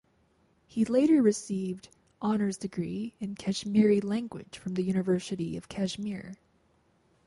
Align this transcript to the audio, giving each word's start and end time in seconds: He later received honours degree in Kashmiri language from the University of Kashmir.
He 0.65 0.83
later 0.83 1.21
received 1.21 1.89
honours 2.23 2.57
degree 2.57 3.13
in 3.19 3.35
Kashmiri 3.35 4.01
language 4.01 4.57
from 4.57 4.73
the 4.73 4.81
University 4.81 5.55
of 5.55 5.69
Kashmir. 5.69 6.37